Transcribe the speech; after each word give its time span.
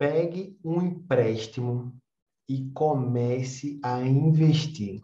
Pegue 0.00 0.58
um 0.64 0.80
empréstimo 0.80 1.94
e 2.48 2.70
comece 2.70 3.78
a 3.82 4.00
investir. 4.00 5.02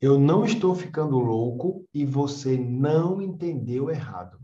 Eu 0.00 0.20
não 0.20 0.44
estou 0.44 0.72
ficando 0.72 1.18
louco 1.18 1.84
e 1.92 2.04
você 2.06 2.56
não 2.56 3.20
entendeu 3.20 3.90
errado. 3.90 4.38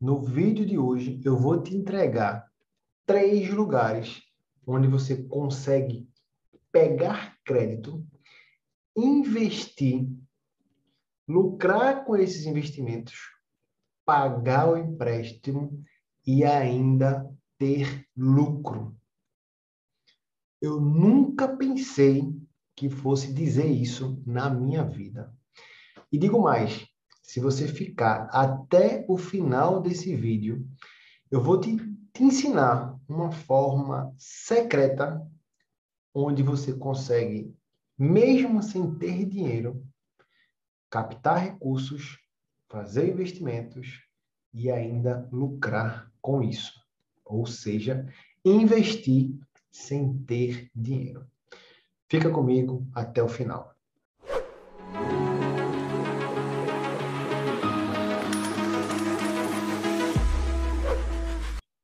No 0.00 0.22
vídeo 0.22 0.64
de 0.64 0.78
hoje, 0.78 1.20
eu 1.24 1.36
vou 1.36 1.60
te 1.60 1.76
entregar 1.76 2.48
três 3.04 3.50
lugares 3.50 4.22
onde 4.64 4.86
você 4.86 5.24
consegue 5.24 6.08
pegar 6.70 7.36
crédito, 7.44 8.06
investir, 8.96 10.08
lucrar 11.26 12.04
com 12.04 12.16
esses 12.16 12.46
investimentos, 12.46 13.16
pagar 14.04 14.68
o 14.68 14.76
empréstimo 14.76 15.82
e 16.24 16.44
ainda 16.44 17.28
ter 17.60 18.06
lucro. 18.16 18.96
Eu 20.62 20.80
nunca 20.80 21.46
pensei 21.46 22.34
que 22.74 22.88
fosse 22.88 23.34
dizer 23.34 23.66
isso 23.66 24.22
na 24.26 24.48
minha 24.48 24.82
vida. 24.82 25.30
E 26.10 26.16
digo 26.16 26.40
mais, 26.40 26.86
se 27.22 27.38
você 27.38 27.68
ficar 27.68 28.30
até 28.32 29.04
o 29.06 29.18
final 29.18 29.82
desse 29.82 30.16
vídeo, 30.16 30.66
eu 31.30 31.42
vou 31.42 31.60
te, 31.60 31.76
te 32.14 32.22
ensinar 32.22 32.98
uma 33.06 33.30
forma 33.30 34.10
secreta 34.16 35.20
onde 36.14 36.42
você 36.42 36.72
consegue, 36.72 37.54
mesmo 37.98 38.62
sem 38.62 38.94
ter 38.94 39.26
dinheiro, 39.26 39.86
captar 40.88 41.38
recursos, 41.38 42.18
fazer 42.70 43.12
investimentos 43.12 44.02
e 44.54 44.70
ainda 44.70 45.28
lucrar 45.30 46.10
com 46.22 46.42
isso. 46.42 46.79
Ou 47.30 47.46
seja, 47.46 48.06
investir 48.44 49.30
sem 49.70 50.18
ter 50.24 50.68
dinheiro. 50.74 51.24
Fica 52.08 52.28
comigo 52.28 52.86
até 52.92 53.22
o 53.22 53.28
final. 53.28 53.72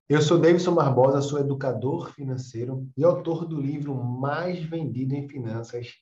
Eu 0.08 0.22
sou 0.22 0.39
Davidson 0.39 0.74
Barbosa, 0.74 1.20
sou 1.20 1.39
educador 1.39 2.12
financeiro 2.12 2.89
e 2.97 3.05
autor 3.05 3.44
do 3.44 3.61
livro 3.61 3.94
mais 3.94 4.62
vendido 4.62 5.14
em 5.14 5.28
finanças 5.28 5.94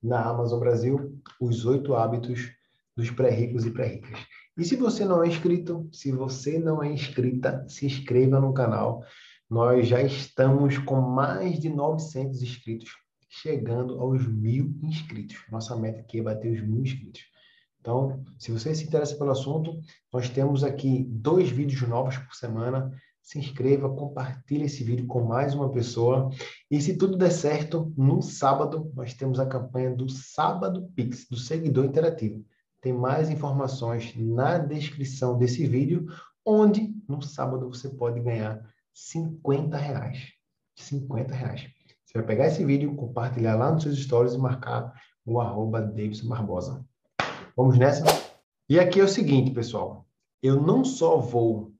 na 0.00 0.24
Amazon 0.24 0.60
Brasil, 0.60 1.20
Os 1.40 1.64
Oito 1.64 1.94
Hábitos 1.94 2.52
dos 2.98 3.12
Pré-Ricos 3.12 3.64
e 3.64 3.70
Pré-Ricas. 3.70 4.18
E 4.56 4.64
se 4.64 4.74
você 4.74 5.04
não 5.04 5.22
é 5.22 5.28
inscrito, 5.28 5.88
se 5.92 6.10
você 6.10 6.58
não 6.58 6.82
é 6.82 6.92
inscrita, 6.92 7.64
se 7.68 7.86
inscreva 7.86 8.40
no 8.40 8.52
canal. 8.52 9.04
Nós 9.48 9.86
já 9.86 10.02
estamos 10.02 10.78
com 10.78 11.00
mais 11.00 11.60
de 11.60 11.68
900 11.68 12.42
inscritos 12.42 12.90
chegando 13.28 14.00
aos 14.00 14.26
mil 14.26 14.76
inscritos. 14.82 15.36
Nossa 15.48 15.76
meta 15.76 16.00
aqui 16.00 16.18
é 16.18 16.22
bater 16.22 16.52
os 16.52 16.60
mil 16.60 16.82
inscritos. 16.82 17.22
Então, 17.80 18.24
se 18.36 18.50
você 18.50 18.74
se 18.74 18.84
interessa 18.84 19.16
pelo 19.16 19.30
assunto, 19.30 19.80
nós 20.12 20.28
temos 20.28 20.64
aqui 20.64 21.06
dois 21.08 21.48
vídeos 21.48 21.80
novos 21.82 22.18
por 22.18 22.34
semana. 22.34 22.90
Se 23.22 23.38
inscreva, 23.38 23.94
compartilhe 23.94 24.64
esse 24.64 24.82
vídeo 24.82 25.06
com 25.06 25.22
mais 25.22 25.54
uma 25.54 25.70
pessoa. 25.70 26.30
E 26.68 26.80
se 26.80 26.96
tudo 26.96 27.16
der 27.16 27.30
certo, 27.30 27.92
no 27.96 28.20
sábado, 28.22 28.90
nós 28.96 29.14
temos 29.14 29.38
a 29.38 29.46
campanha 29.46 29.94
do 29.94 30.08
Sábado 30.08 30.90
Pix, 30.96 31.28
do 31.30 31.36
Seguidor 31.36 31.84
Interativo. 31.84 32.44
Tem 32.80 32.92
mais 32.92 33.28
informações 33.28 34.14
na 34.16 34.58
descrição 34.58 35.36
desse 35.36 35.66
vídeo, 35.66 36.06
onde 36.44 36.94
no 37.08 37.20
sábado 37.20 37.68
você 37.68 37.88
pode 37.88 38.20
ganhar 38.20 38.64
50 38.94 39.76
reais. 39.76 40.32
50 40.76 41.34
reais. 41.34 41.68
Você 42.04 42.18
vai 42.18 42.26
pegar 42.26 42.46
esse 42.46 42.64
vídeo, 42.64 42.94
compartilhar 42.94 43.56
lá 43.56 43.72
nos 43.72 43.82
seus 43.82 43.98
stories 43.98 44.34
e 44.34 44.38
marcar 44.38 44.92
o 45.26 45.40
arroba 45.40 45.82
Davidson 45.82 46.28
Barbosa. 46.28 46.84
Vamos 47.56 47.76
nessa? 47.76 48.04
E 48.68 48.78
aqui 48.78 49.00
é 49.00 49.04
o 49.04 49.08
seguinte, 49.08 49.50
pessoal. 49.50 50.06
Eu 50.42 50.60
não 50.62 50.84
só 50.84 51.18
vou 51.18 51.72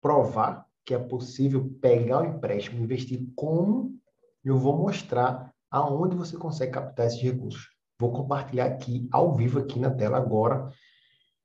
provar 0.00 0.66
que 0.84 0.94
é 0.94 0.98
possível 0.98 1.70
pegar 1.80 2.22
o 2.22 2.26
empréstimo 2.26 2.82
investir 2.82 3.24
como 3.36 3.96
eu 4.44 4.58
vou 4.58 4.76
mostrar 4.76 5.54
aonde 5.70 6.16
você 6.16 6.36
consegue 6.36 6.72
captar 6.72 7.06
esses 7.06 7.22
recursos. 7.22 7.68
Vou 8.02 8.12
compartilhar 8.12 8.66
aqui, 8.66 9.08
ao 9.10 9.34
vivo, 9.34 9.58
aqui 9.58 9.78
na 9.78 9.90
tela 9.90 10.18
agora, 10.18 10.70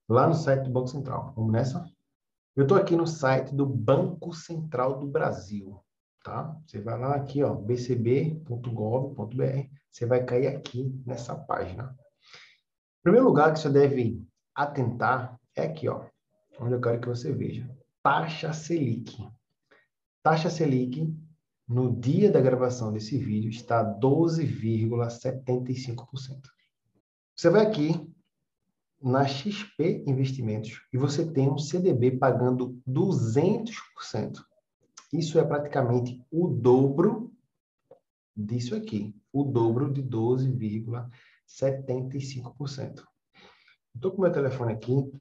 lá 0.09 0.27
no 0.27 0.33
site 0.33 0.65
do 0.65 0.71
Banco 0.71 0.87
Central. 0.87 1.33
Vamos 1.35 1.51
nessa? 1.51 1.85
Eu 2.55 2.63
estou 2.63 2.77
aqui 2.77 2.95
no 2.95 3.07
site 3.07 3.55
do 3.55 3.65
Banco 3.65 4.33
Central 4.33 4.99
do 4.99 5.07
Brasil 5.07 5.81
tá? 6.27 6.53
Você 6.65 6.81
vai 6.81 6.99
lá 6.99 7.15
aqui, 7.15 7.41
ó, 7.41 7.53
bcb.gov.br, 7.53 9.23
você 9.89 10.05
vai 10.05 10.25
cair 10.25 10.47
aqui 10.47 11.01
nessa 11.05 11.33
página. 11.33 11.95
O 12.99 13.03
primeiro 13.03 13.25
lugar 13.25 13.53
que 13.53 13.59
você 13.59 13.69
deve 13.69 14.21
atentar 14.53 15.39
é 15.55 15.63
aqui, 15.63 15.87
ó, 15.87 16.05
onde 16.59 16.73
eu 16.73 16.81
quero 16.81 16.99
que 16.99 17.07
você 17.07 17.31
veja. 17.31 17.73
Taxa 18.03 18.51
Selic. 18.51 19.25
Taxa 20.21 20.49
Selic, 20.49 21.15
no 21.67 21.99
dia 21.99 22.31
da 22.31 22.39
gravação 22.39 22.93
desse 22.93 23.17
vídeo, 23.17 23.49
está 23.49 23.83
12,75%. 23.99 25.97
Você 27.35 27.49
vai 27.49 27.65
aqui 27.65 28.07
na 29.01 29.27
XP 29.27 30.05
Investimentos 30.07 30.79
e 30.93 30.97
você 30.97 31.29
tem 31.29 31.49
um 31.49 31.57
CDB 31.57 32.11
pagando 32.11 32.79
200%. 32.87 34.37
Isso 35.11 35.37
é 35.39 35.43
praticamente 35.43 36.23
o 36.31 36.47
dobro 36.47 37.33
disso 38.35 38.75
aqui, 38.75 39.15
o 39.33 39.43
dobro 39.43 39.91
de 39.91 40.03
12,75%. 40.03 43.03
Estou 43.95 44.11
com 44.11 44.21
meu 44.21 44.31
telefone 44.31 44.73
aqui, 44.73 45.11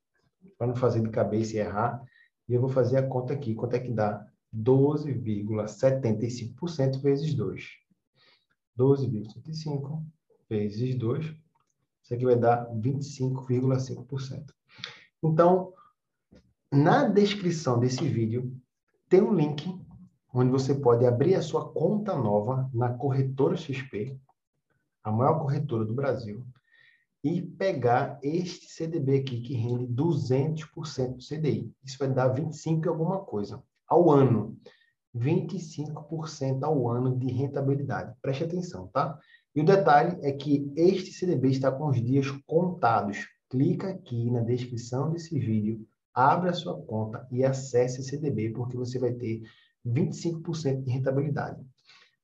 para 0.58 0.66
não 0.66 0.76
fazer 0.76 1.00
de 1.00 1.08
cabeça 1.10 1.56
e 1.56 1.58
errar, 1.58 2.02
e 2.48 2.54
eu 2.54 2.60
vou 2.60 2.70
fazer 2.70 2.98
a 2.98 3.06
conta 3.06 3.32
aqui, 3.32 3.54
quanto 3.54 3.74
é 3.74 3.80
que 3.80 3.90
dá? 3.90 4.24
12,75% 4.56 7.02
vezes 7.02 7.34
2. 7.34 7.64
12,75 8.78 10.02
vezes 10.48 10.94
2, 10.94 11.26
isso 12.02 12.14
aqui 12.14 12.24
vai 12.24 12.36
dar 12.36 12.66
25,5%. 12.72 14.46
Então, 15.22 15.74
na 16.72 17.06
descrição 17.08 17.78
desse 17.78 18.08
vídeo, 18.08 18.58
tem 19.08 19.22
um 19.22 19.34
link 19.34 19.78
onde 20.32 20.50
você 20.50 20.74
pode 20.74 21.06
abrir 21.06 21.34
a 21.34 21.42
sua 21.42 21.70
conta 21.72 22.16
nova 22.16 22.70
na 22.72 22.92
corretora 22.92 23.56
XP, 23.56 24.18
a 25.02 25.10
maior 25.10 25.40
corretora 25.40 25.84
do 25.84 25.94
Brasil, 25.94 26.46
e 27.24 27.42
pegar 27.42 28.20
este 28.22 28.68
CDB 28.68 29.18
aqui 29.18 29.40
que 29.40 29.54
rende 29.54 29.86
200% 29.86 31.16
do 31.16 31.24
CDI. 31.24 31.72
Isso 31.82 31.98
vai 31.98 32.12
dar 32.12 32.28
25 32.28 32.86
e 32.86 32.88
alguma 32.88 33.24
coisa 33.24 33.64
ao 33.88 34.10
ano. 34.10 34.56
25% 35.16 36.62
ao 36.62 36.90
ano 36.90 37.18
de 37.18 37.32
rentabilidade. 37.32 38.14
Preste 38.20 38.44
atenção, 38.44 38.88
tá? 38.88 39.18
E 39.54 39.60
o 39.60 39.64
detalhe 39.64 40.18
é 40.22 40.32
que 40.32 40.70
este 40.76 41.12
CDB 41.12 41.48
está 41.48 41.72
com 41.72 41.88
os 41.88 42.02
dias 42.02 42.30
contados. 42.46 43.26
Clica 43.48 43.88
aqui 43.88 44.30
na 44.30 44.40
descrição 44.40 45.10
desse 45.10 45.38
vídeo 45.38 45.86
abra 46.16 46.50
a 46.50 46.54
sua 46.54 46.80
conta 46.80 47.28
e 47.30 47.44
acesse 47.44 48.02
CDB, 48.02 48.48
porque 48.50 48.74
você 48.74 48.98
vai 48.98 49.12
ter 49.12 49.42
25% 49.86 50.82
de 50.82 50.90
rentabilidade. 50.90 51.62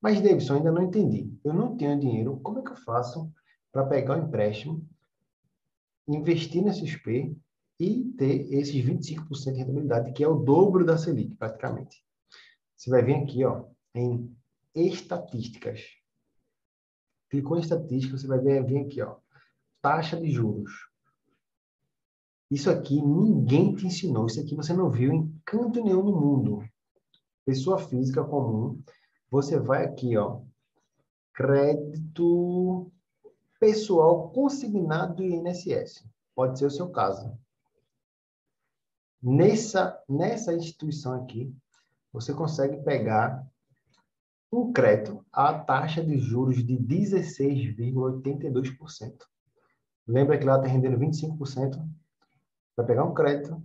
Mas, 0.01 0.21
Davidson, 0.21 0.55
ainda 0.55 0.73
não 0.73 0.83
entendi. 0.83 1.31
Eu 1.45 1.53
não 1.53 1.77
tenho 1.77 2.01
dinheiro, 2.01 2.41
como 2.43 2.59
é 2.59 2.63
que 2.63 2.73
eu 2.73 2.77
faço 2.77 3.31
para 3.71 3.85
pegar 3.85 4.17
o 4.17 4.23
um 4.23 4.27
empréstimo, 4.27 4.83
investir 6.09 6.65
na 6.65 6.73
XP 6.73 7.37
e 7.83 8.05
ter 8.13 8.53
esses 8.55 8.77
25% 8.77 9.53
de 9.53 9.59
rentabilidade, 9.59 10.13
que 10.13 10.23
é 10.23 10.29
o 10.29 10.39
dobro 10.39 10.85
da 10.85 10.97
Selic, 10.97 11.35
praticamente? 11.35 12.05
Você 12.77 12.89
vai 12.89 13.03
vir 13.03 13.17
aqui, 13.17 13.45
ó, 13.45 13.65
em 13.93 14.33
estatísticas. 14.73 15.81
Clicou 17.29 17.57
em 17.57 17.61
estatísticas, 17.61 18.21
você 18.21 18.29
vai 18.29 18.39
vir 18.39 18.79
aqui, 18.79 19.03
ó, 19.03 19.17
taxa 19.81 20.17
de 20.17 20.31
juros. 20.31 20.71
Isso 22.49 22.71
aqui 22.71 23.03
ninguém 23.03 23.75
te 23.75 23.87
ensinou, 23.87 24.27
isso 24.27 24.41
aqui 24.41 24.55
você 24.55 24.73
não 24.73 24.89
viu 24.89 25.13
em 25.13 25.35
canto 25.45 25.83
nenhum 25.83 26.05
no 26.05 26.21
mundo. 26.21 26.65
Pessoa 27.45 27.79
física 27.79 28.23
comum, 28.23 28.81
você 29.29 29.59
vai 29.59 29.85
aqui, 29.85 30.17
ó, 30.17 30.41
crédito 31.35 32.93
pessoal 33.59 34.31
consignado 34.31 35.17
do 35.17 35.25
INSS. 35.25 36.07
Pode 36.33 36.61
ser 36.61 36.67
o 36.67 36.71
seu 36.71 36.89
caso. 36.89 37.42
Nessa, 39.23 40.03
nessa 40.09 40.55
instituição 40.55 41.23
aqui, 41.23 41.55
você 42.13 42.35
consegue 42.35 42.83
pegar 42.83 43.47
um 44.51 44.73
crédito 44.73 45.25
a 45.33 45.55
taxa 45.55 46.03
de 46.05 46.19
juros 46.19 46.65
de 46.65 46.77
16,82%. 46.77 49.15
Lembra 50.07 50.39
que 50.39 50.45
lá 50.45 50.57
está 50.57 50.67
rendendo 50.67 50.99
25%? 50.99 51.81
vai 52.77 52.87
pegar 52.87 53.05
um 53.05 53.15
crédito. 53.15 53.63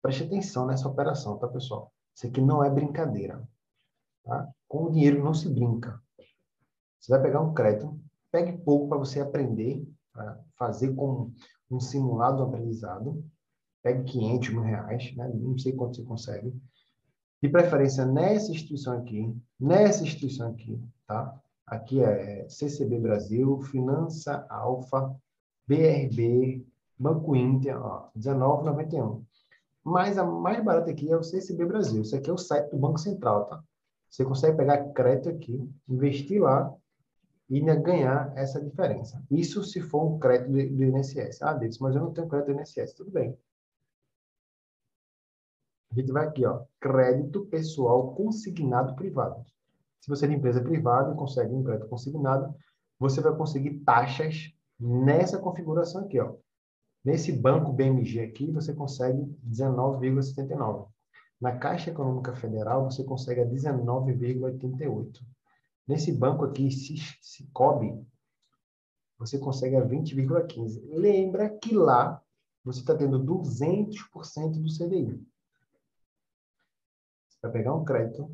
Preste 0.00 0.24
atenção 0.24 0.66
nessa 0.66 0.88
operação, 0.88 1.38
tá, 1.38 1.46
pessoal? 1.48 1.92
Isso 2.14 2.26
aqui 2.26 2.40
não 2.40 2.64
é 2.64 2.70
brincadeira. 2.70 3.46
Tá? 4.24 4.48
Com 4.68 4.84
o 4.84 4.90
dinheiro 4.90 5.22
não 5.22 5.34
se 5.34 5.48
brinca. 5.48 6.00
Você 6.98 7.12
vai 7.12 7.22
pegar 7.22 7.40
um 7.40 7.52
crédito, 7.52 7.98
pegue 8.30 8.56
pouco 8.58 8.88
para 8.88 8.98
você 8.98 9.20
aprender, 9.20 9.86
para 10.12 10.40
fazer 10.56 10.94
com 10.94 11.32
um 11.70 11.80
simulado 11.80 12.36
de 12.36 12.42
aprendizado. 12.42 13.24
Pegue 13.82 14.04
500 14.04 14.48
mil 14.50 14.62
reais, 14.62 15.14
né? 15.16 15.30
não 15.34 15.58
sei 15.58 15.72
quanto 15.72 15.96
você 15.96 16.02
consegue. 16.02 16.54
De 17.42 17.48
preferência 17.48 18.06
nessa 18.06 18.52
instituição 18.52 18.98
aqui, 18.98 19.34
nessa 19.58 20.04
instituição 20.04 20.50
aqui, 20.50 20.80
tá? 21.06 21.36
Aqui 21.66 22.02
é 22.02 22.48
CCB 22.48 23.00
Brasil, 23.00 23.60
Finança 23.62 24.46
Alfa, 24.48 25.14
BRB, 25.66 26.64
Banco 26.98 27.34
Inter, 27.34 27.80
ó, 27.82 28.10
19,91. 28.16 29.22
Mas 29.82 30.16
a 30.18 30.24
mais 30.24 30.62
barata 30.62 30.90
aqui 30.90 31.10
é 31.10 31.16
o 31.16 31.22
CCB 31.22 31.64
Brasil. 31.64 32.02
Isso 32.02 32.14
aqui 32.14 32.30
é 32.30 32.32
o 32.32 32.38
site 32.38 32.70
do 32.70 32.78
Banco 32.78 32.98
Central, 32.98 33.46
tá? 33.46 33.62
Você 34.08 34.24
consegue 34.24 34.56
pegar 34.56 34.92
crédito 34.92 35.30
aqui, 35.30 35.68
investir 35.88 36.40
lá 36.40 36.72
e 37.48 37.60
ganhar 37.60 38.32
essa 38.36 38.60
diferença. 38.60 39.22
Isso 39.30 39.64
se 39.64 39.80
for 39.80 40.04
um 40.04 40.18
crédito 40.18 40.52
do, 40.52 40.76
do 40.76 40.84
INSS. 40.84 41.42
Ah, 41.42 41.54
Deus, 41.54 41.78
mas 41.78 41.96
eu 41.96 42.02
não 42.02 42.12
tenho 42.12 42.28
crédito 42.28 42.54
do 42.54 42.60
INSS. 42.60 42.94
Tudo 42.94 43.10
bem. 43.10 43.36
A 45.92 45.94
gente 45.94 46.10
vai 46.10 46.26
aqui, 46.26 46.44
ó, 46.46 46.64
crédito 46.80 47.44
pessoal 47.46 48.14
consignado 48.14 48.96
privado. 48.96 49.44
Se 50.00 50.08
você 50.08 50.24
é 50.24 50.28
de 50.28 50.34
empresa 50.34 50.60
privada 50.62 51.12
e 51.12 51.16
consegue 51.16 51.54
um 51.54 51.62
crédito 51.62 51.88
consignado, 51.88 52.54
você 52.98 53.20
vai 53.20 53.36
conseguir 53.36 53.80
taxas 53.80 54.52
nessa 54.80 55.38
configuração 55.38 56.04
aqui, 56.04 56.18
ó. 56.18 56.34
Nesse 57.04 57.30
banco 57.30 57.72
BMG 57.72 58.20
aqui, 58.20 58.50
você 58.50 58.72
consegue 58.72 59.20
19,79. 59.46 60.88
Na 61.40 61.58
Caixa 61.58 61.90
Econômica 61.90 62.34
Federal, 62.34 62.84
você 62.84 63.04
consegue 63.04 63.40
a 63.40 63.46
19,88. 63.46 65.20
Nesse 65.86 66.10
banco 66.12 66.44
aqui, 66.44 66.70
Cicobi, 66.70 68.00
você 69.18 69.38
consegue 69.38 69.76
a 69.76 69.84
20,15. 69.84 70.82
Lembra 70.88 71.50
que 71.50 71.74
lá 71.74 72.22
você 72.64 72.80
está 72.80 72.94
tendo 72.94 73.22
200% 73.24 74.62
do 74.62 74.68
CDI. 74.68 75.31
Vai 77.42 77.50
pegar 77.50 77.74
um 77.74 77.84
crédito, 77.84 78.30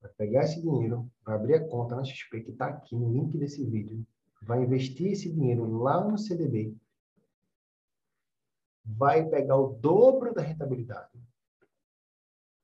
vai 0.00 0.12
pegar 0.12 0.44
esse 0.44 0.60
dinheiro, 0.60 1.10
vai 1.24 1.34
abrir 1.34 1.54
a 1.54 1.66
conta 1.66 1.96
na 1.96 2.04
XP, 2.04 2.42
que 2.42 2.50
está 2.50 2.66
aqui 2.66 2.94
no 2.94 3.10
link 3.10 3.36
desse 3.38 3.64
vídeo, 3.64 4.06
vai 4.42 4.62
investir 4.62 5.12
esse 5.12 5.32
dinheiro 5.32 5.78
lá 5.78 6.04
no 6.04 6.18
CDB, 6.18 6.76
vai 8.84 9.28
pegar 9.28 9.56
o 9.56 9.72
dobro 9.72 10.34
da 10.34 10.42
rentabilidade. 10.42 11.18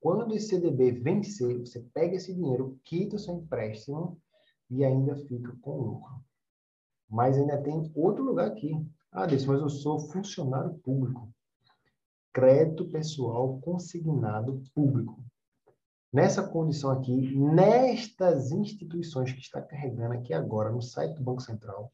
Quando 0.00 0.34
esse 0.34 0.48
CDB 0.48 0.92
vencer, 0.92 1.60
você 1.60 1.80
pega 1.94 2.16
esse 2.16 2.34
dinheiro, 2.34 2.78
quita 2.84 3.16
o 3.16 3.18
seu 3.18 3.34
empréstimo 3.34 4.20
e 4.68 4.84
ainda 4.84 5.16
fica 5.16 5.56
com 5.62 5.80
lucro. 5.80 6.24
Mas 7.08 7.38
ainda 7.38 7.62
tem 7.62 7.90
outro 7.94 8.24
lugar 8.24 8.48
aqui. 8.48 8.72
Ah, 9.12 9.26
desse, 9.26 9.46
mas 9.46 9.60
eu 9.60 9.68
sou 9.68 10.00
funcionário 10.10 10.74
público. 10.78 11.32
Crédito 12.32 12.88
pessoal 12.88 13.58
consignado 13.60 14.62
público. 14.74 15.22
Nessa 16.12 16.42
condição 16.42 16.90
aqui, 16.90 17.36
nestas 17.36 18.50
instituições 18.52 19.32
que 19.32 19.40
está 19.40 19.60
carregando 19.60 20.14
aqui 20.14 20.32
agora 20.32 20.70
no 20.70 20.80
site 20.80 21.16
do 21.16 21.22
Banco 21.22 21.42
Central, 21.42 21.92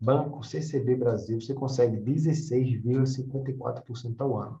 Banco 0.00 0.42
CCB 0.42 0.96
Brasil, 0.96 1.38
você 1.40 1.54
consegue 1.54 1.96
16,54% 1.96 4.20
ao 4.20 4.38
ano. 4.38 4.60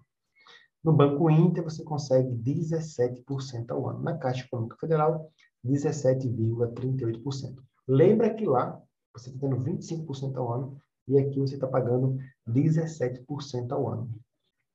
No 0.82 0.92
Banco 0.92 1.30
Inter, 1.30 1.62
você 1.64 1.82
consegue 1.82 2.30
17% 2.30 3.70
ao 3.70 3.88
ano. 3.88 4.02
Na 4.02 4.16
Caixa 4.16 4.44
Econômica 4.44 4.76
Federal, 4.78 5.30
17,38%. 5.64 7.56
Lembra 7.88 8.34
que 8.34 8.44
lá 8.46 8.80
você 9.12 9.30
está 9.30 9.40
tendo 9.40 9.56
25% 9.56 10.36
ao 10.36 10.52
ano 10.52 10.80
e 11.08 11.18
aqui 11.18 11.40
você 11.40 11.54
está 11.54 11.66
pagando 11.66 12.16
17% 12.48 13.72
ao 13.72 13.88
ano. 13.88 14.08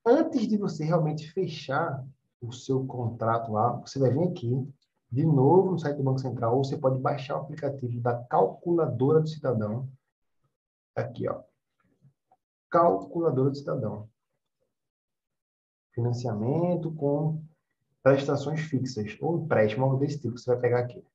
Antes 0.05 0.47
de 0.47 0.57
você 0.57 0.83
realmente 0.83 1.31
fechar 1.31 2.03
o 2.41 2.51
seu 2.51 2.85
contrato 2.87 3.51
lá, 3.51 3.73
você 3.73 3.99
vai 3.99 4.09
vir 4.09 4.27
aqui, 4.29 4.67
de 5.11 5.23
novo 5.23 5.71
no 5.71 5.79
site 5.79 5.97
do 5.97 6.03
Banco 6.03 6.19
Central, 6.19 6.57
ou 6.57 6.63
você 6.63 6.75
pode 6.75 6.99
baixar 6.99 7.35
o 7.35 7.41
aplicativo 7.41 8.01
da 8.01 8.23
calculadora 8.23 9.19
do 9.19 9.27
cidadão. 9.27 9.87
Aqui, 10.95 11.27
ó. 11.27 11.43
Calculadora 12.69 13.51
do 13.51 13.57
cidadão. 13.57 14.09
Financiamento 15.91 16.91
com 16.95 17.43
prestações 18.01 18.61
fixas, 18.61 19.15
ou 19.21 19.39
empréstimo, 19.39 19.85
algo 19.85 19.97
desse 19.97 20.19
tipo 20.19 20.33
que 20.33 20.41
você 20.41 20.51
vai 20.51 20.59
pegar 20.59 20.79
aqui. 20.79 21.05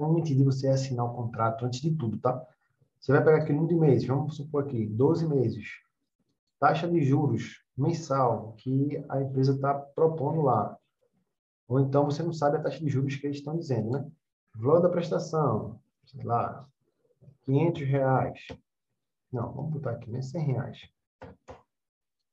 Antes 0.00 0.34
de 0.34 0.42
você 0.42 0.68
assinar 0.68 1.04
o 1.04 1.14
contrato, 1.14 1.66
antes 1.66 1.80
de 1.80 1.94
tudo, 1.94 2.18
tá? 2.18 2.42
Você 2.98 3.12
vai 3.12 3.22
pegar 3.22 3.42
aqui 3.42 3.52
no 3.52 3.66
de 3.66 3.74
meses, 3.74 4.06
vamos 4.06 4.36
supor 4.36 4.64
aqui, 4.64 4.86
12 4.86 5.28
meses. 5.28 5.66
Taxa 6.58 6.88
de 6.88 7.02
juros, 7.02 7.62
mensal 7.76 8.54
que 8.54 9.04
a 9.08 9.20
empresa 9.20 9.54
está 9.54 9.74
propondo 9.74 10.42
lá. 10.42 10.76
Ou 11.68 11.80
então 11.80 12.04
você 12.04 12.22
não 12.22 12.32
sabe 12.32 12.56
a 12.56 12.62
taxa 12.62 12.80
de 12.80 12.88
juros 12.88 13.16
que 13.16 13.26
eles 13.26 13.38
estão 13.38 13.56
dizendo, 13.56 13.90
né? 13.90 14.10
Valor 14.54 14.80
da 14.80 14.88
prestação, 14.88 15.80
sei 16.04 16.24
lá, 16.24 16.68
500 17.42 17.82
reais. 17.82 18.46
Não, 19.32 19.52
vamos 19.52 19.72
botar 19.72 19.92
aqui, 19.92 20.10
né? 20.10 20.22
100 20.22 20.44
reais. 20.44 20.90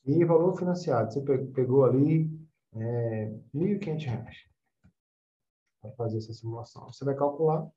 E 0.06 0.24
valor 0.24 0.57
financiado, 0.57 1.12
você 1.12 1.22
pegou 1.54 1.83
ali 1.83 2.30
é, 2.74 3.33
1.500 3.54 4.06
reais 4.06 4.38
para 5.81 5.92
fazer 5.94 6.18
essa 6.18 6.33
simulação. 6.33 6.92
Você 6.92 7.04
vai 7.04 7.16
calcular. 7.16 7.68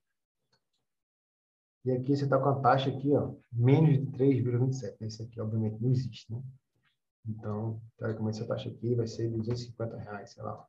E 1.85 1.93
aqui 1.93 2.17
você 2.17 2.25
está 2.25 2.39
com 2.39 2.49
a 2.49 2.61
taxa 2.61 2.91
aqui, 2.91 3.15
ó, 3.15 3.35
menos 3.53 3.91
de 3.91 4.07
3,27. 4.19 4.97
Esse 5.01 5.23
aqui, 5.23 5.41
obviamente, 5.41 5.81
não 5.81 5.91
existe, 5.91 6.33
né? 6.33 6.43
Então, 7.27 7.81
teoricamente, 7.97 8.39
essa 8.39 8.49
taxa 8.49 8.69
aqui 8.69 8.95
vai 8.95 9.07
ser 9.07 9.31
250 9.31 9.97
reais, 9.97 10.31
sei 10.33 10.43
lá. 10.43 10.67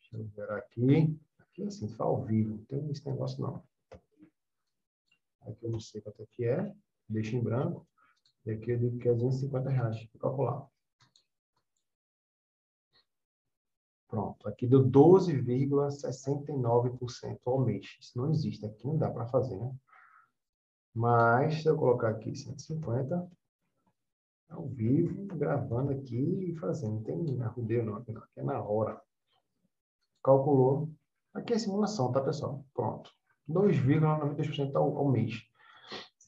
Deixa 0.00 0.16
eu 0.16 0.24
ver 0.34 0.50
aqui. 0.52 1.18
Aqui, 1.38 1.62
assim, 1.64 1.86
está 1.86 2.04
ao 2.04 2.24
vivo. 2.24 2.56
Não 2.56 2.64
tem 2.64 2.90
esse 2.90 3.06
negócio, 3.08 3.40
não. 3.40 3.62
Aqui 5.42 5.64
eu 5.64 5.70
não 5.70 5.80
sei 5.80 6.00
quanto 6.00 6.22
é 6.22 6.26
que 6.26 6.44
é. 6.44 6.74
Deixa 7.08 7.36
em 7.36 7.42
branco. 7.42 7.86
E 8.44 8.50
aqui 8.50 8.70
eu 8.70 8.78
digo 8.78 8.98
que 8.98 9.08
é 9.08 9.14
250 9.14 9.70
reais. 9.70 9.96
Vou 10.12 10.20
calcular. 10.20 10.68
Pronto. 14.10 14.46
Aqui 14.48 14.66
deu 14.66 14.84
12,69% 14.84 17.38
ao 17.46 17.60
mês. 17.60 17.96
Isso 18.00 18.18
não 18.18 18.28
existe. 18.30 18.66
Aqui 18.66 18.84
não 18.86 18.98
dá 18.98 19.08
para 19.08 19.28
fazer, 19.28 19.56
né? 19.56 19.72
Mas, 20.92 21.62
se 21.62 21.68
eu 21.68 21.76
colocar 21.76 22.08
aqui 22.08 22.34
150, 22.34 23.30
ao 24.48 24.66
vivo, 24.66 25.26
gravando 25.36 25.92
aqui 25.92 26.50
e 26.50 26.56
fazendo. 26.56 26.94
Não 26.94 27.02
tem 27.02 27.40
arrudeio 27.42 27.84
não, 27.84 27.94
aqui 27.94 28.10
não. 28.12 28.22
Aqui 28.22 28.40
é 28.40 28.42
na 28.42 28.60
hora. 28.60 29.00
Calculou. 30.22 30.90
Aqui 31.32 31.52
é 31.52 31.58
simulação, 31.58 32.10
tá, 32.10 32.20
pessoal? 32.20 32.64
Pronto. 32.74 33.12
2,92% 33.48 34.74
ao, 34.74 34.98
ao 34.98 35.08
mês. 35.08 35.48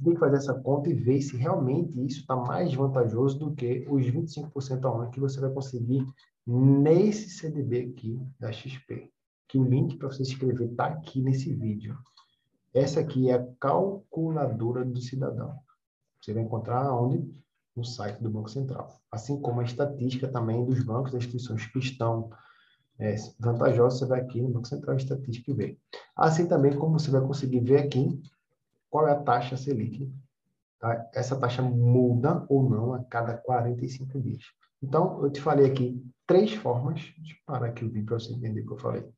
Você 0.03 0.07
tem 0.07 0.15
que 0.15 0.21
fazer 0.21 0.37
essa 0.37 0.55
conta 0.55 0.91
e 0.91 0.95
ver 0.95 1.23
se 1.23 1.37
realmente 1.37 2.05
isso 2.05 2.21
está 2.21 2.35
mais 2.35 2.75
vantajoso 2.75 3.39
do 3.39 3.55
que 3.55 3.87
os 3.89 4.05
25% 4.05 4.85
ao 4.85 5.01
ano 5.01 5.11
que 5.13 5.21
você 5.21 5.41
vai 5.41 5.51
conseguir 5.51 6.05
nesse 6.45 7.31
CDB 7.31 7.93
aqui 7.93 8.21
da 8.41 8.51
XP. 8.51 9.13
Que 9.47 9.59
o 9.59 9.65
link 9.65 9.97
para 9.97 10.09
você 10.09 10.25
se 10.25 10.33
inscrever 10.33 10.71
está 10.71 10.87
aqui 10.87 11.23
nesse 11.23 11.55
vídeo. 11.55 11.97
Essa 12.75 12.99
aqui 12.99 13.31
é 13.31 13.35
a 13.35 13.47
calculadora 13.61 14.85
do 14.85 15.01
cidadão. 15.01 15.55
Você 16.21 16.35
vai 16.35 16.43
encontrar 16.43 16.93
onde? 16.93 17.25
no 17.75 17.87
site 17.87 18.23
do 18.23 18.29
Banco 18.29 18.51
Central, 18.51 19.01
assim 19.11 19.41
como 19.41 19.63
a 19.63 19.65
estatística 19.65 20.29
também 20.29 20.63
dos 20.63 20.85
bancos, 20.85 21.13
das 21.13 21.23
instituições 21.23 21.65
que 21.65 21.79
estão 21.79 22.29
é, 22.99 23.17
vantajosas, 23.41 23.99
você 23.99 24.05
vai 24.05 24.21
aqui 24.21 24.43
no 24.43 24.51
Banco 24.51 24.69
Central 24.69 24.95
Estatística 24.95 25.51
e 25.51 25.55
vê. 25.55 25.79
Assim 26.15 26.47
também 26.47 26.77
como 26.77 26.99
você 26.99 27.11
vai 27.11 27.23
conseguir 27.23 27.61
ver 27.61 27.79
aqui 27.79 28.21
qual 28.93 29.09
é 29.09 29.13
a 29.13 29.23
taxa 29.23 29.57
Selic. 29.57 30.13
Tá? 30.79 31.09
Essa 31.15 31.35
taxa 31.41 31.63
muda 31.63 32.45
ou 32.47 32.69
não 32.69 32.93
a 32.93 33.03
cada 33.03 33.35
45 33.35 34.21
dias. 34.21 34.45
Então, 34.83 35.25
eu 35.25 35.33
te 35.33 35.41
falei 35.41 35.65
aqui 35.65 36.05
três 36.27 36.53
formas, 36.53 37.01
parar 37.47 37.69
aqui 37.69 37.87
o 37.87 37.91
vídeo 37.91 38.05
para 38.05 38.19
você 38.19 38.35
entender 38.35 38.61
o 38.61 38.67
que 38.67 38.73
eu 38.75 38.79
falei. 38.79 39.09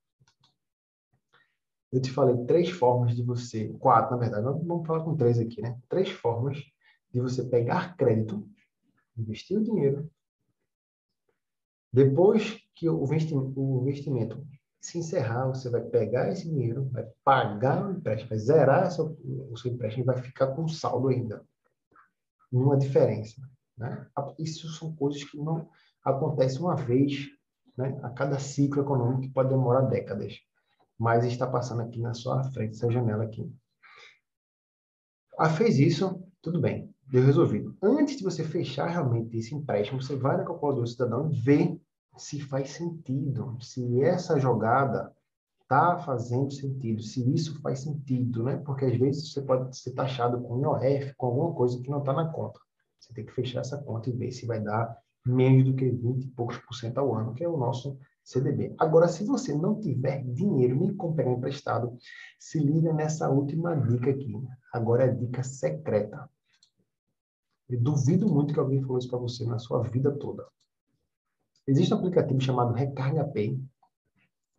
Eu 1.90 2.00
te 2.00 2.12
falei 2.12 2.37
três 2.45 2.71
formas 2.71 3.16
de 3.16 3.23
você, 3.25 3.69
quatro 3.81 4.12
na 4.12 4.16
verdade, 4.16 4.45
vamos 4.45 4.87
falar 4.87 5.02
com 5.02 5.16
três 5.16 5.40
aqui, 5.40 5.61
né? 5.61 5.76
Três 5.88 6.09
formas 6.09 6.59
de 7.12 7.21
você 7.21 7.45
pegar 7.45 7.97
crédito, 7.97 8.49
investir 9.16 9.59
o 9.59 9.62
dinheiro, 9.62 10.09
depois 11.93 12.61
que 12.75 12.88
o 12.88 13.02
investimento 13.83 14.47
se 14.85 14.99
encerrar, 14.99 15.47
você 15.47 15.71
vai 15.71 15.81
pegar 15.81 16.31
esse 16.31 16.47
dinheiro, 16.47 16.91
vai 16.91 17.05
pagar 17.25 17.87
o 17.87 17.91
empréstimo, 17.91 18.29
vai 18.29 18.38
zerar 18.38 18.87
o 18.87 19.57
seu 19.57 19.73
empréstimo 19.73 20.05
e 20.05 20.07
vai 20.07 20.19
ficar 20.19 20.49
com 20.49 20.69
saldo 20.69 21.09
ainda. 21.09 21.43
Nenhuma 22.53 22.76
diferença. 22.76 23.41
Né? 23.79 24.07
Isso 24.38 24.69
são 24.69 24.95
coisas 24.95 25.25
que 25.25 25.38
não, 25.38 25.71
acontece 26.05 26.59
uma 26.59 26.76
vez 26.76 27.31
né, 27.79 27.99
a 28.03 28.11
cada 28.11 28.38
ciclo 28.38 28.83
econômico 28.83 29.23
que 29.23 29.31
pode 29.31 29.49
demorar 29.49 29.81
décadas, 29.88 30.35
mas 30.99 31.25
está 31.25 31.47
passando 31.47 31.81
aqui 31.81 31.99
na 31.99 32.12
sua 32.12 32.45
frente, 32.53 32.75
essa 32.75 32.91
janela 32.91 33.25
aqui. 33.25 33.50
Ah, 35.38 35.49
fez 35.49 35.79
isso, 35.79 36.23
tudo 36.43 36.61
bem, 36.61 36.95
deu 37.07 37.25
resolvido. 37.25 37.75
Antes 37.83 38.19
de 38.19 38.23
você 38.23 38.45
fechar 38.45 38.88
realmente 38.88 39.35
esse 39.35 39.55
empréstimo, 39.55 40.03
você 40.03 40.14
vai 40.14 40.37
na 40.37 40.45
calculadora 40.45 40.87
cidadão 40.87 41.31
e 41.33 41.41
vê 41.41 41.81
se 42.16 42.40
faz 42.40 42.71
sentido, 42.71 43.56
se 43.61 44.02
essa 44.02 44.38
jogada 44.38 45.12
está 45.62 45.99
fazendo 45.99 46.52
sentido, 46.52 47.02
se 47.02 47.35
isso 47.35 47.61
faz 47.61 47.80
sentido, 47.80 48.42
né? 48.42 48.56
Porque 48.59 48.85
às 48.85 48.97
vezes 48.97 49.33
você 49.33 49.42
pode 49.42 49.76
ser 49.76 49.92
taxado 49.92 50.40
com 50.42 50.61
IOF, 50.61 51.14
com 51.16 51.26
alguma 51.26 51.54
coisa 51.54 51.80
que 51.80 51.90
não 51.90 51.99
está 51.99 52.12
na 52.12 52.30
conta. 52.30 52.61
Você 53.00 53.12
tem 53.12 53.25
que 53.25 53.33
fechar 53.33 53.61
essa 53.61 53.78
conta 53.78 54.09
e 54.09 54.12
ver 54.12 54.30
se 54.30 54.47
vai 54.47 54.61
dar 54.61 54.97
menos 55.26 55.64
do 55.64 55.75
que 55.75 55.88
20 55.88 56.25
e 56.25 56.28
poucos 56.28 56.59
por 56.59 56.75
cento 56.75 56.99
ao 56.99 57.14
ano, 57.14 57.35
que 57.35 57.42
é 57.42 57.49
o 57.49 57.56
nosso 57.56 57.99
CDB. 58.23 58.75
Agora, 58.78 59.09
se 59.09 59.25
você 59.25 59.54
não 59.54 59.80
tiver 59.80 60.23
dinheiro 60.25 60.78
nem 60.78 60.94
como 60.94 61.14
pegar 61.14 61.33
emprestado, 61.33 61.97
se 62.38 62.59
liga 62.59 62.92
nessa 62.92 63.28
última 63.28 63.75
dica 63.75 64.11
aqui. 64.11 64.35
Agora 64.73 65.04
é 65.04 65.09
dica 65.09 65.42
secreta. 65.42 66.28
Eu 67.68 67.80
duvido 67.80 68.28
muito 68.28 68.52
que 68.52 68.61
alguém 68.61 68.83
falou 68.83 68.99
isso 68.99 69.09
para 69.09 69.18
você 69.18 69.44
na 69.44 69.59
sua 69.59 69.83
vida 69.83 70.12
toda. 70.12 70.47
Existe 71.66 71.94
um 71.94 71.99
aplicativo 71.99 72.40
chamado 72.40 72.75
Recarga 72.75 73.25
Pay, 73.25 73.59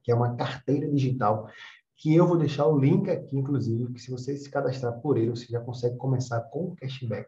que 0.04 0.12
é 0.12 0.16
uma 0.16 0.36
carteira 0.36 0.90
digital, 0.90 1.50
que 1.98 2.14
eu 2.14 2.28
vou 2.28 2.38
deixar 2.38 2.68
o 2.68 2.78
link 2.78 3.10
aqui, 3.10 3.38
inclusive, 3.38 3.92
que 3.94 4.00
se 4.00 4.12
você 4.12 4.36
se 4.36 4.50
cadastrar 4.50 5.00
por 5.02 5.18
ele, 5.18 5.30
você 5.30 5.46
já 5.46 5.60
consegue 5.62 5.98
começar 5.98 6.42
com 6.42 6.66
o 6.66 6.76
cashback. 6.76 7.28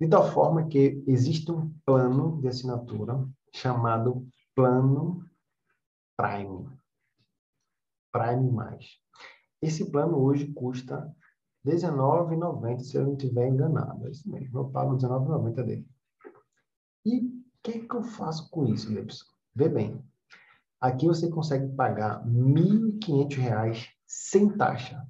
De 0.00 0.08
tal 0.08 0.30
forma 0.30 0.68
que 0.68 1.02
existe 1.06 1.50
um 1.50 1.72
plano 1.84 2.40
de 2.40 2.48
assinatura 2.48 3.26
chamado 3.52 4.26
Plano 4.54 5.24
Prime. 6.16 6.68
Prime 8.12 8.50
Mais. 8.50 8.86
Esse 9.60 9.90
plano 9.90 10.18
hoje 10.18 10.52
custa 10.52 11.14
R$19,90, 11.64 12.78
se 12.80 12.96
eu 12.96 13.04
não 13.04 13.12
estiver 13.12 13.48
enganado. 13.48 14.06
É 14.06 14.10
isso 14.10 14.30
mesmo, 14.30 14.58
eu 14.58 14.70
pago 14.70 14.92
R$19,90 14.94 15.64
dele. 15.64 15.86
E 17.04 17.37
que, 17.72 17.86
que 17.86 17.94
eu 17.94 18.02
faço 18.02 18.50
com 18.50 18.64
isso, 18.66 18.90
Gleibson? 18.90 19.24
Vê 19.54 19.68
bem. 19.68 20.02
Aqui 20.80 21.06
você 21.06 21.28
consegue 21.28 21.74
pagar 21.74 22.22
R$ 22.24 22.30
1.500 22.30 23.88
sem 24.06 24.48
taxa. 24.56 25.06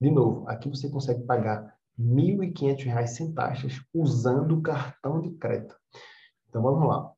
De 0.00 0.10
novo, 0.10 0.48
aqui 0.48 0.68
você 0.68 0.90
consegue 0.90 1.24
pagar 1.24 1.76
R$ 1.98 2.04
1.500 2.04 3.06
sem 3.06 3.32
taxas 3.32 3.80
usando 3.94 4.58
o 4.58 4.62
cartão 4.62 5.20
de 5.20 5.30
crédito. 5.30 5.76
Então, 6.48 6.62
vamos 6.62 6.88
lá. 6.88 7.12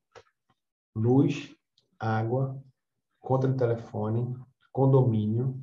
Luz, 0.95 1.53
água, 1.99 2.61
conta 3.19 3.47
de 3.47 3.57
telefone, 3.57 4.37
condomínio, 4.71 5.59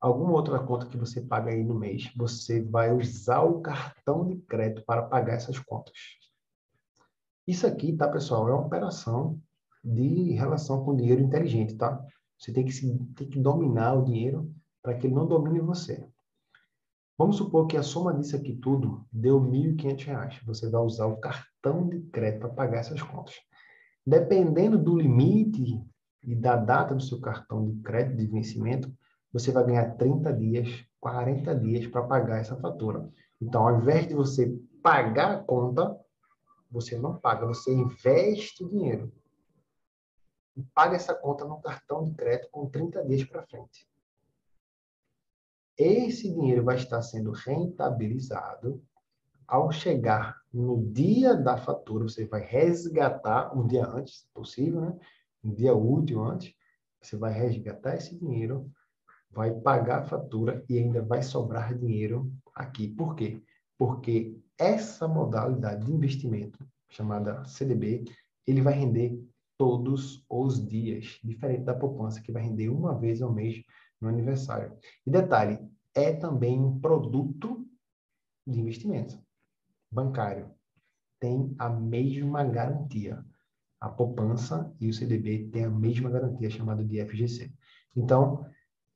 alguma 0.00 0.32
outra 0.32 0.58
conta 0.58 0.86
que 0.86 0.96
você 0.96 1.20
paga 1.20 1.50
aí 1.50 1.62
no 1.62 1.74
mês, 1.74 2.10
você 2.16 2.62
vai 2.62 2.92
usar 2.92 3.42
o 3.42 3.60
cartão 3.60 4.26
de 4.26 4.36
crédito 4.36 4.84
para 4.86 5.02
pagar 5.02 5.34
essas 5.34 5.58
contas. 5.58 5.94
Isso 7.46 7.66
aqui, 7.66 7.92
tá, 7.92 8.08
pessoal, 8.08 8.48
é 8.48 8.52
uma 8.52 8.66
operação 8.66 9.38
de 9.84 10.32
relação 10.32 10.84
com 10.84 10.96
dinheiro 10.96 11.22
inteligente, 11.22 11.76
tá? 11.76 12.02
Você 12.38 12.52
tem 12.52 12.64
que, 12.64 12.72
se, 12.72 12.98
tem 13.14 13.28
que 13.28 13.38
dominar 13.38 13.94
o 13.94 14.04
dinheiro 14.04 14.50
para 14.82 14.94
que 14.94 15.06
ele 15.06 15.14
não 15.14 15.26
domine 15.26 15.60
você. 15.60 16.08
Vamos 17.16 17.36
supor 17.36 17.66
que 17.66 17.76
a 17.76 17.82
soma 17.82 18.12
disso 18.12 18.34
aqui 18.34 18.56
tudo 18.56 19.06
deu 19.12 19.38
R$ 19.38 19.48
1.500. 19.48 20.44
Você 20.46 20.68
vai 20.68 20.80
usar 20.80 21.06
o 21.06 21.18
cartão 21.18 21.88
de 21.88 22.00
crédito 22.10 22.40
para 22.40 22.48
pagar 22.50 22.78
essas 22.78 23.00
contas. 23.02 23.34
Dependendo 24.06 24.76
do 24.76 24.98
limite 24.98 25.80
e 26.22 26.34
da 26.34 26.56
data 26.56 26.94
do 26.94 27.02
seu 27.02 27.20
cartão 27.20 27.64
de 27.64 27.80
crédito 27.82 28.16
de 28.16 28.26
vencimento, 28.26 28.92
você 29.32 29.52
vai 29.52 29.64
ganhar 29.64 29.96
30 29.96 30.32
dias, 30.32 30.84
40 31.00 31.54
dias 31.56 31.86
para 31.86 32.02
pagar 32.02 32.40
essa 32.40 32.56
fatura. 32.56 33.08
Então, 33.40 33.66
ao 33.66 33.78
invés 33.78 34.08
de 34.08 34.14
você 34.14 34.52
pagar 34.82 35.32
a 35.32 35.38
conta, 35.38 35.96
você 36.74 36.98
não 36.98 37.16
paga, 37.16 37.46
você 37.46 37.72
investe 37.72 38.64
o 38.64 38.68
dinheiro. 38.68 39.12
E 40.56 40.62
paga 40.62 40.96
essa 40.96 41.14
conta 41.14 41.44
no 41.44 41.60
cartão 41.60 42.04
de 42.04 42.12
crédito 42.12 42.50
com 42.50 42.68
30 42.68 43.04
dias 43.04 43.24
para 43.24 43.46
frente 43.46 43.88
esse 45.76 46.32
dinheiro 46.32 46.64
vai 46.64 46.76
estar 46.76 47.02
sendo 47.02 47.32
rentabilizado. 47.32 48.82
Ao 49.46 49.70
chegar 49.70 50.40
no 50.52 50.90
dia 50.90 51.34
da 51.34 51.56
fatura, 51.56 52.04
você 52.04 52.24
vai 52.24 52.40
resgatar 52.40 53.54
um 53.56 53.66
dia 53.66 53.86
antes, 53.86 54.20
se 54.20 54.28
possível, 54.32 54.80
né? 54.80 54.98
Um 55.42 55.52
dia 55.52 55.74
útil 55.74 56.24
antes, 56.24 56.54
você 57.00 57.16
vai 57.16 57.32
resgatar 57.32 57.96
esse 57.96 58.16
dinheiro, 58.18 58.70
vai 59.30 59.52
pagar 59.52 60.00
a 60.00 60.06
fatura 60.06 60.64
e 60.68 60.78
ainda 60.78 61.02
vai 61.02 61.22
sobrar 61.22 61.76
dinheiro 61.76 62.32
aqui. 62.54 62.88
Por 62.88 63.14
quê? 63.14 63.42
Porque 63.76 64.40
essa 64.58 65.08
modalidade 65.08 65.86
de 65.86 65.92
investimento, 65.92 66.58
chamada 66.88 67.44
CDB, 67.44 68.04
ele 68.46 68.62
vai 68.62 68.74
render 68.74 69.18
todos 69.56 70.24
os 70.28 70.64
dias, 70.66 71.18
diferente 71.22 71.64
da 71.64 71.74
poupança, 71.74 72.20
que 72.20 72.32
vai 72.32 72.42
render 72.42 72.68
uma 72.68 72.98
vez 72.98 73.22
ao 73.22 73.32
mês 73.32 73.62
no 74.00 74.08
aniversário. 74.08 74.76
E 75.06 75.10
detalhe, 75.10 75.58
é 75.94 76.12
também 76.12 76.60
um 76.60 76.78
produto 76.80 77.66
de 78.46 78.60
investimento 78.60 79.18
bancário. 79.90 80.50
Tem 81.20 81.54
a 81.58 81.68
mesma 81.68 82.44
garantia. 82.44 83.24
A 83.80 83.88
poupança 83.88 84.74
e 84.80 84.88
o 84.88 84.92
CDB 84.92 85.48
têm 85.50 85.64
a 85.64 85.70
mesma 85.70 86.10
garantia, 86.10 86.50
chamada 86.50 86.84
de 86.84 87.04
FGC. 87.04 87.52
Então, 87.94 88.44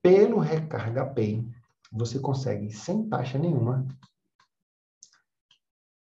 pelo 0.02 0.38
Recarga 0.38 1.06
Pay, 1.06 1.46
você 1.92 2.18
consegue, 2.18 2.70
sem 2.70 3.08
taxa 3.08 3.38
nenhuma, 3.38 3.86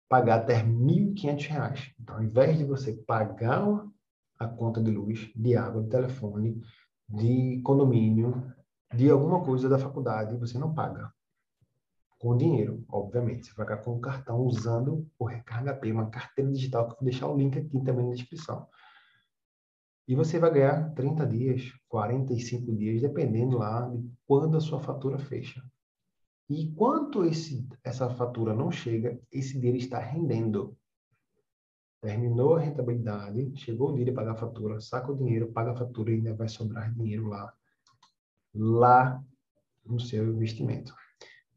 pagar 0.09 0.41
até 0.41 0.55
R$ 0.55 0.69
1.500. 0.69 1.95
Então, 2.01 2.17
ao 2.17 2.23
invés 2.23 2.57
de 2.57 2.65
você 2.65 2.93
pagar 2.93 3.85
a 4.39 4.47
conta 4.47 4.83
de 4.83 4.91
luz, 4.91 5.31
de 5.35 5.57
água, 5.57 5.83
de 5.83 5.89
telefone, 5.89 6.63
de 7.09 7.61
condomínio, 7.63 8.53
de 8.95 9.11
alguma 9.11 9.45
coisa 9.45 9.69
da 9.69 9.79
faculdade, 9.79 10.37
você 10.37 10.59
não 10.59 10.73
paga. 10.73 11.13
Com 12.19 12.37
dinheiro, 12.37 12.85
obviamente. 12.89 13.47
Você 13.47 13.55
vai 13.55 13.67
pagar 13.67 13.83
com 13.83 13.97
o 13.97 14.01
cartão 14.01 14.41
usando 14.41 15.07
o 15.19 15.25
Recarga 15.25 15.75
Pay, 15.75 15.93
uma 15.93 16.11
carteira 16.11 16.51
digital 16.51 16.87
que 16.87 16.95
eu 16.95 16.97
vou 16.97 17.05
deixar 17.05 17.29
o 17.29 17.37
link 17.37 17.59
aqui 17.59 17.81
também 17.83 18.07
na 18.07 18.15
descrição. 18.15 18.67
E 20.07 20.15
você 20.15 20.39
vai 20.39 20.51
ganhar 20.51 20.95
30 20.95 21.27
dias, 21.27 21.71
45 21.89 22.75
dias, 22.75 23.03
dependendo 23.03 23.59
lá 23.59 23.87
de 23.89 24.11
quando 24.27 24.57
a 24.57 24.61
sua 24.61 24.81
fatura 24.81 25.19
fecha. 25.19 25.63
E 26.49 26.73
quanto 26.73 27.25
esse, 27.25 27.69
essa 27.85 28.09
fatura 28.11 28.55
não 28.55 28.71
chega, 28.71 29.21
esse 29.31 29.55
dinheiro 29.55 29.77
está 29.77 29.99
rendendo. 29.99 30.77
Terminou 32.01 32.57
a 32.57 32.61
rentabilidade, 32.61 33.53
chegou 33.57 33.91
o 33.91 33.95
dia 33.95 34.05
de 34.05 34.13
pagar 34.13 34.33
a 34.33 34.37
fatura, 34.37 34.81
saca 34.81 35.13
o 35.13 35.17
dinheiro, 35.17 35.53
paga 35.53 35.73
a 35.73 35.77
fatura 35.77 36.11
e 36.11 36.15
ainda 36.15 36.35
vai 36.35 36.49
sobrar 36.49 36.93
dinheiro 36.95 37.27
lá 37.27 37.53
lá 38.55 39.23
no 39.85 40.01
seu 40.01 40.27
investimento. 40.33 40.95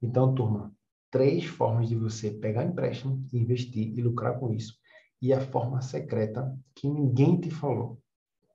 Então, 0.02 0.34
turma, 0.34 0.74
três 1.10 1.46
formas 1.46 1.90
de 1.90 1.96
você 1.96 2.32
pegar 2.32 2.64
empréstimo, 2.64 3.26
investir 3.34 3.98
e 3.98 4.02
lucrar 4.02 4.40
com 4.40 4.54
isso. 4.54 4.78
E 5.22 5.34
a 5.34 5.42
forma 5.42 5.82
secreta 5.82 6.58
que 6.76 6.90
ninguém 6.90 7.40
te 7.40 7.50
falou 7.50 8.02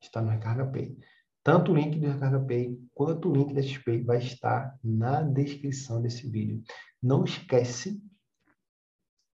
está 0.01 0.21
no 0.21 0.31
Recarga 0.31 0.67
Pay. 0.67 0.97
Tanto 1.47 1.71
o 1.71 1.77
link 1.77 2.01
do 2.01 2.09
Recarga 2.09 2.41
Pay 2.41 2.77
quanto 2.93 3.31
o 3.31 3.33
link 3.33 3.55
da 3.55 3.63
XP 3.63 4.03
vai 4.03 4.19
estar 4.19 4.77
na 4.83 5.23
descrição 5.23 6.03
desse 6.03 6.29
vídeo. 6.29 6.61
Não 7.01 7.23
esquece 7.23 8.03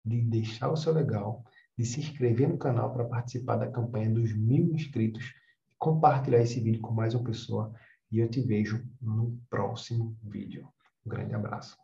de 0.03 0.21
deixar 0.21 0.69
o 0.69 0.75
seu 0.75 0.91
legal, 0.91 1.41
de 1.77 1.85
se 1.85 2.01
inscrever 2.01 2.49
no 2.49 2.57
canal 2.57 2.91
para 2.91 3.05
participar 3.05 3.55
da 3.55 3.71
campanha 3.71 4.09
dos 4.09 4.35
mil 4.35 4.73
inscritos, 4.73 5.33
compartilhar 5.79 6.41
esse 6.41 6.59
vídeo 6.59 6.81
com 6.81 6.93
mais 6.93 7.15
uma 7.15 7.23
pessoa 7.23 7.73
e 8.11 8.19
eu 8.19 8.29
te 8.29 8.41
vejo 8.41 8.85
no 9.01 9.39
próximo 9.49 10.17
vídeo. 10.21 10.67
Um 11.05 11.09
grande 11.11 11.33
abraço. 11.33 11.77